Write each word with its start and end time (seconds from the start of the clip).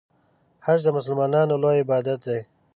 حج 0.65 0.79
د 0.83 0.87
مسلمانانو 0.97 1.55
لوی 1.61 1.79
عبادت 1.83 2.19
دی. 2.27 2.39